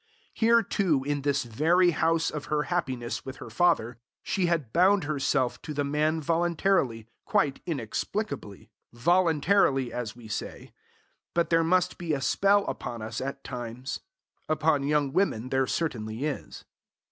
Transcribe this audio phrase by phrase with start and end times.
[0.33, 5.03] Here, too, in this very house of her happiness with her father, she had bound
[5.03, 8.71] herself to the man voluntarily, quite inexplicably.
[8.93, 10.73] Voluntarily, as we say.
[11.35, 13.99] But there must be a spell upon us at times.
[14.49, 16.63] Upon young women there certainly is.